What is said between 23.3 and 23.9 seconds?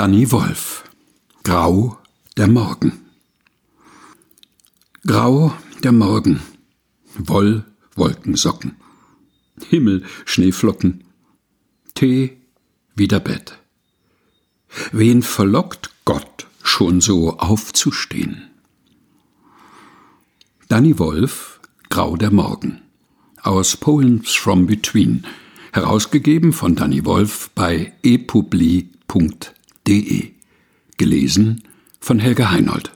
Aus